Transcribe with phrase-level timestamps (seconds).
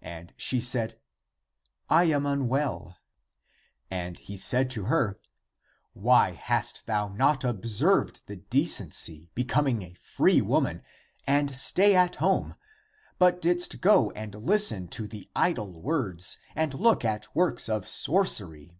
[0.00, 0.98] And she said,
[1.90, 2.96] "I am unwell."
[3.90, 5.20] He said to her,"
[5.92, 10.82] Why hast thou not observed the decency becoming a free woman
[11.26, 12.54] and stay at home,
[13.18, 18.78] but didst go and listen to the idle words and look at works of sorcery?